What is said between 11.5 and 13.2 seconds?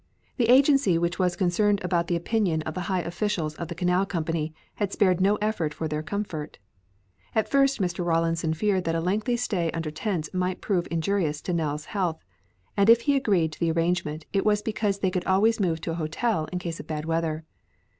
Nell's health, and if he